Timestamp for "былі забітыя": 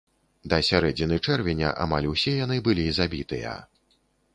2.71-3.59